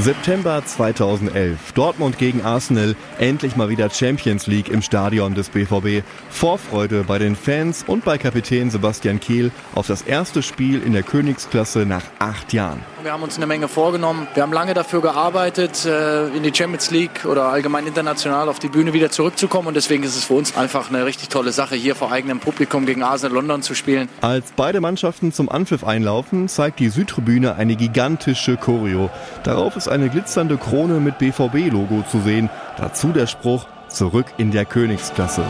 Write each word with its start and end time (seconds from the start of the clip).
September 0.00 0.62
2011. 0.64 1.72
Dortmund 1.72 2.18
gegen 2.18 2.42
Arsenal. 2.42 2.94
Endlich 3.18 3.56
mal 3.56 3.68
wieder 3.68 3.90
Champions 3.90 4.46
League 4.46 4.68
im 4.68 4.80
Stadion 4.80 5.34
des 5.34 5.48
BVB. 5.48 6.04
Vorfreude 6.30 7.02
bei 7.02 7.18
den 7.18 7.34
Fans 7.34 7.84
und 7.84 8.04
bei 8.04 8.16
Kapitän 8.16 8.70
Sebastian 8.70 9.18
Kehl 9.18 9.50
auf 9.74 9.88
das 9.88 10.02
erste 10.02 10.42
Spiel 10.42 10.82
in 10.84 10.92
der 10.92 11.02
Königsklasse 11.02 11.80
nach 11.80 12.04
acht 12.20 12.52
Jahren. 12.52 12.80
Wir 13.02 13.12
haben 13.12 13.22
uns 13.22 13.36
eine 13.36 13.46
Menge 13.46 13.66
vorgenommen. 13.66 14.28
Wir 14.34 14.44
haben 14.44 14.52
lange 14.52 14.74
dafür 14.74 15.00
gearbeitet, 15.00 15.84
äh, 15.84 16.28
in 16.28 16.44
die 16.44 16.54
Champions 16.54 16.90
League 16.90 17.24
oder 17.24 17.46
allgemein 17.46 17.86
international 17.86 18.48
auf 18.48 18.58
die 18.58 18.68
Bühne 18.68 18.92
wieder 18.92 19.10
zurückzukommen. 19.10 19.68
Und 19.68 19.74
deswegen 19.74 20.04
ist 20.04 20.16
es 20.16 20.24
für 20.24 20.34
uns 20.34 20.56
einfach 20.56 20.90
eine 20.90 21.06
richtig 21.06 21.28
tolle 21.28 21.50
Sache, 21.50 21.74
hier 21.74 21.96
vor 21.96 22.12
eigenem 22.12 22.38
Publikum 22.38 22.86
gegen 22.86 23.02
Arsenal 23.02 23.34
London 23.34 23.62
zu 23.62 23.74
spielen. 23.74 24.08
Als 24.20 24.52
beide 24.54 24.80
Mannschaften 24.80 25.32
zum 25.32 25.48
Anpfiff 25.48 25.84
einlaufen, 25.84 26.48
zeigt 26.48 26.78
die 26.78 26.88
Südtribüne 26.88 27.56
eine 27.56 27.74
gigantische 27.76 28.56
Choreo. 28.56 29.10
Darauf 29.42 29.76
ist 29.76 29.87
eine 29.88 30.08
glitzernde 30.08 30.56
Krone 30.56 31.00
mit 31.00 31.18
BVB-Logo 31.18 32.04
zu 32.10 32.20
sehen. 32.20 32.50
Dazu 32.76 33.08
der 33.08 33.26
Spruch, 33.26 33.66
zurück 33.88 34.26
in 34.36 34.50
der 34.50 34.64
Königsklasse. 34.64 35.42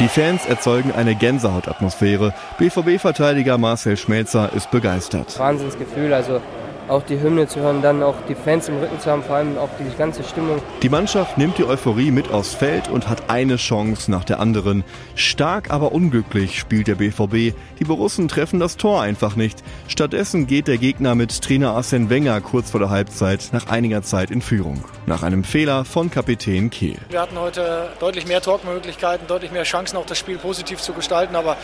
Die 0.00 0.08
Fans 0.08 0.44
erzeugen 0.44 0.92
eine 0.92 1.14
Gänsehautatmosphäre. 1.14 2.34
BVB-Verteidiger 2.58 3.58
Marcel 3.58 3.96
Schmelzer 3.96 4.52
ist 4.52 4.70
begeistert. 4.70 5.38
Wahnsinnsgefühl, 5.38 6.12
also 6.12 6.40
auch 6.88 7.02
die 7.02 7.20
Hymne 7.20 7.48
zu 7.48 7.60
hören, 7.60 7.82
dann 7.82 8.02
auch 8.02 8.14
die 8.28 8.34
Fans 8.34 8.68
im 8.68 8.78
Rücken 8.78 9.00
zu 9.00 9.10
haben, 9.10 9.22
vor 9.22 9.36
allem 9.36 9.58
auch 9.58 9.68
die 9.78 9.96
ganze 9.96 10.22
Stimmung. 10.22 10.60
Die 10.82 10.88
Mannschaft 10.88 11.38
nimmt 11.38 11.58
die 11.58 11.64
Euphorie 11.64 12.10
mit 12.10 12.30
aufs 12.30 12.54
Feld 12.54 12.88
und 12.88 13.08
hat 13.08 13.30
eine 13.30 13.56
Chance 13.56 14.10
nach 14.10 14.24
der 14.24 14.40
anderen. 14.40 14.84
Stark, 15.14 15.70
aber 15.70 15.92
unglücklich 15.92 16.58
spielt 16.58 16.88
der 16.88 16.96
BVB. 16.96 17.56
Die 17.78 17.84
Borussen 17.84 18.28
treffen 18.28 18.60
das 18.60 18.76
Tor 18.76 19.02
einfach 19.02 19.36
nicht. 19.36 19.62
Stattdessen 19.88 20.46
geht 20.46 20.68
der 20.68 20.78
Gegner 20.78 21.14
mit 21.14 21.42
Trainer 21.42 21.72
Arsene 21.72 22.10
Wenger 22.10 22.40
kurz 22.40 22.70
vor 22.70 22.80
der 22.80 22.90
Halbzeit 22.90 23.48
nach 23.52 23.68
einiger 23.68 24.02
Zeit 24.02 24.30
in 24.30 24.42
Führung. 24.42 24.84
Nach 25.06 25.22
einem 25.22 25.44
Fehler 25.44 25.84
von 25.84 26.10
Kapitän 26.10 26.70
Kehl. 26.70 26.98
Wir 27.10 27.20
hatten 27.20 27.38
heute 27.38 27.90
deutlich 28.00 28.26
mehr 28.26 28.40
Tormöglichkeiten, 28.40 29.26
deutlich 29.26 29.52
mehr 29.52 29.64
Chancen, 29.64 29.96
auch 29.96 30.06
das 30.06 30.18
Spiel 30.18 30.38
positiv 30.38 30.80
zu 30.80 30.92
gestalten. 30.92 31.36
Aber 31.36 31.56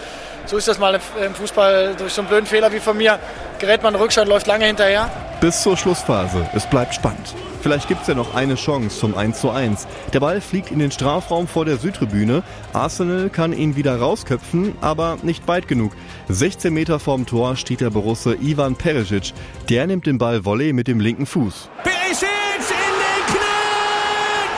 so 0.46 0.56
ist 0.56 0.68
das 0.68 0.78
mal 0.78 0.98
im 1.24 1.34
Fußball. 1.34 1.94
Durch 1.98 2.12
so 2.12 2.22
einen 2.22 2.28
blöden 2.28 2.46
Fehler 2.46 2.72
wie 2.72 2.80
von 2.80 2.96
mir 2.96 3.18
gerät 3.60 3.82
man 3.82 3.94
Rückstand, 3.94 4.28
läuft 4.28 4.46
lange 4.46 4.66
hinterher 4.66 5.10
bis 5.40 5.62
zur 5.62 5.76
Schlussphase. 5.76 6.48
Es 6.54 6.66
bleibt 6.66 6.94
spannend. 6.94 7.34
Vielleicht 7.62 7.88
gibt 7.88 8.02
es 8.02 8.08
ja 8.08 8.14
noch 8.14 8.34
eine 8.34 8.54
Chance 8.54 8.98
zum 8.98 9.14
1:1. 9.14 9.86
Der 10.12 10.20
Ball 10.20 10.40
fliegt 10.40 10.70
in 10.70 10.78
den 10.78 10.90
Strafraum 10.90 11.46
vor 11.46 11.64
der 11.64 11.76
Südtribüne. 11.76 12.42
Arsenal 12.72 13.28
kann 13.30 13.52
ihn 13.52 13.76
wieder 13.76 13.98
rausköpfen, 13.98 14.76
aber 14.80 15.18
nicht 15.22 15.46
weit 15.48 15.68
genug. 15.68 15.92
16 16.28 16.72
Meter 16.72 16.98
vorm 16.98 17.26
Tor 17.26 17.56
steht 17.56 17.80
der 17.80 17.90
Borusse 17.90 18.36
Ivan 18.40 18.76
Perisic. 18.76 19.32
Der 19.68 19.86
nimmt 19.86 20.06
den 20.06 20.18
Ball 20.18 20.44
Volley 20.44 20.72
mit 20.72 20.88
dem 20.88 21.00
linken 21.00 21.26
Fuß. 21.26 21.68
Perisic 21.82 22.28
in 22.28 22.96
den 23.04 23.26
Knick! 23.26 24.52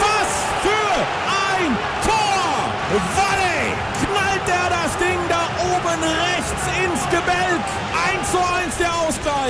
Was 0.00 0.32
für 0.62 1.00
ein 1.60 1.76
Tor! 2.04 3.16
Volley! 3.16 3.29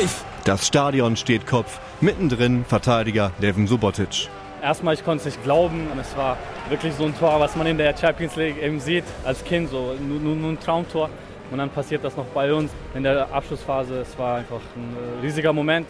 Ausgleich! 0.00 0.10
Das 0.44 0.66
Stadion 0.66 1.16
steht 1.16 1.46
Kopf. 1.46 1.78
Mittendrin 2.00 2.64
Verteidiger 2.64 3.32
Devin 3.42 3.66
Subotic. 3.66 4.28
Erstmal, 4.62 4.94
ich 4.94 5.04
konnte 5.04 5.20
es 5.20 5.24
nicht 5.26 5.44
glauben 5.44 5.88
und 5.92 5.98
es 5.98 6.16
war 6.16 6.38
wirklich 6.68 6.94
so 6.94 7.04
ein 7.04 7.16
Tor, 7.18 7.40
was 7.40 7.56
man 7.56 7.66
in 7.66 7.78
der 7.78 7.96
Champions 7.96 8.36
League 8.36 8.62
eben 8.62 8.80
sieht 8.80 9.04
als 9.24 9.44
Kind, 9.44 9.70
so 9.70 9.94
nur, 10.00 10.18
nur, 10.18 10.36
nur 10.36 10.50
ein 10.52 10.60
Traumtor. 10.60 11.10
Und 11.50 11.58
dann 11.58 11.70
passiert 11.70 12.04
das 12.04 12.16
noch 12.16 12.26
bei 12.26 12.52
uns 12.52 12.70
in 12.94 13.02
der 13.02 13.32
Abschlussphase. 13.32 14.00
Es 14.00 14.18
war 14.18 14.36
einfach 14.38 14.60
ein 14.76 14.96
äh, 14.96 15.26
riesiger 15.26 15.52
Moment. 15.52 15.86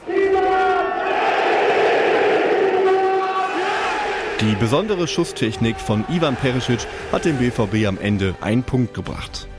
Die 4.40 4.54
besondere 4.54 5.06
Schusstechnik 5.06 5.78
von 5.78 6.04
Ivan 6.08 6.34
Perisic 6.34 6.86
hat 7.12 7.26
dem 7.26 7.36
BVB 7.36 7.86
am 7.86 7.98
Ende 7.98 8.34
einen 8.40 8.62
Punkt 8.62 8.94
gebracht. 8.94 9.49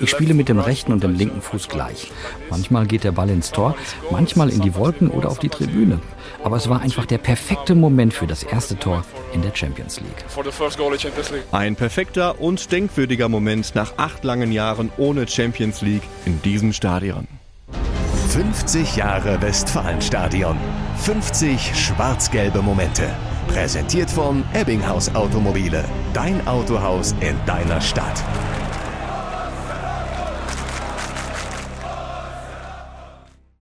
Ich 0.00 0.10
spiele 0.10 0.34
mit 0.34 0.48
dem 0.48 0.58
rechten 0.58 0.92
und 0.92 1.02
dem 1.02 1.14
linken 1.14 1.40
Fuß 1.40 1.68
gleich. 1.68 2.12
Manchmal 2.50 2.86
geht 2.86 3.04
der 3.04 3.12
Ball 3.12 3.30
ins 3.30 3.50
Tor, 3.50 3.76
manchmal 4.10 4.50
in 4.50 4.60
die 4.60 4.74
Wolken 4.74 5.08
oder 5.08 5.28
auf 5.28 5.38
die 5.38 5.48
Tribüne. 5.48 6.00
Aber 6.44 6.56
es 6.56 6.68
war 6.68 6.80
einfach 6.80 7.06
der 7.06 7.18
perfekte 7.18 7.74
Moment 7.74 8.14
für 8.14 8.26
das 8.26 8.42
erste 8.42 8.78
Tor 8.78 9.04
in 9.32 9.42
der 9.42 9.54
Champions 9.54 10.00
League. 10.00 10.24
Ein 11.52 11.76
perfekter 11.76 12.40
und 12.40 12.72
denkwürdiger 12.72 13.28
Moment 13.28 13.74
nach 13.74 13.94
acht 13.96 14.24
langen 14.24 14.52
Jahren 14.52 14.90
ohne 14.96 15.28
Champions 15.28 15.82
League 15.82 16.02
in 16.26 16.40
diesem 16.42 16.72
Stadion. 16.72 17.26
50 18.32 18.96
Jahre 18.96 19.42
Westfalenstadion. 19.42 20.56
50 20.96 21.74
schwarz-gelbe 21.74 22.62
Momente. 22.62 23.10
Präsentiert 23.48 24.10
von 24.10 24.42
Ebbinghaus 24.54 25.14
Automobile. 25.14 25.84
Dein 26.14 26.46
Autohaus 26.46 27.14
in 27.20 27.36
deiner 27.44 27.80
Stadt. 27.80 28.24